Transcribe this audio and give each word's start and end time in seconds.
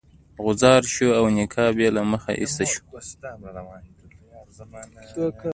غوځار 0.43 0.81
شو 0.93 1.07
او 1.19 1.25
نقاب 1.37 1.75
یې 1.83 1.89
له 1.95 2.01
مخه 2.11 2.31
ایسته 2.41 2.65
شو. 2.71 2.81